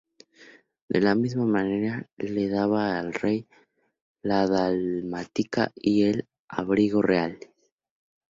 De 0.93 0.99
la 1.01 1.11
misma 1.17 1.45
manera, 1.55 1.99
le 2.21 2.45
daba 2.53 2.97
al 3.01 3.13
Rey 3.13 3.45
la 4.23 4.47
dalmática 4.47 5.69
y 5.75 6.01
el 6.05 6.27
abrigo 6.49 7.03
reales. 7.03 7.47